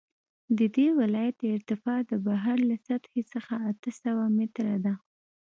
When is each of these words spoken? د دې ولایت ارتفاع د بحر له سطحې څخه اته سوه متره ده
د 0.57 0.59
دې 0.75 0.87
ولایت 0.99 1.37
ارتفاع 1.55 1.99
د 2.09 2.11
بحر 2.25 2.57
له 2.69 2.75
سطحې 2.87 3.21
څخه 3.33 3.53
اته 3.69 3.91
سوه 4.03 4.23
متره 4.37 4.77
ده 4.85 4.93